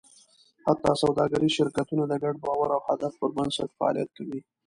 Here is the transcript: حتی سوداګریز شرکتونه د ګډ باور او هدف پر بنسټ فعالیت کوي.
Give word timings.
حتی 0.65 0.91
سوداګریز 1.03 1.51
شرکتونه 1.57 2.03
د 2.07 2.13
ګډ 2.23 2.35
باور 2.45 2.69
او 2.77 2.81
هدف 2.89 3.11
پر 3.19 3.29
بنسټ 3.35 3.69
فعالیت 3.77 4.09
کوي. 4.17 4.39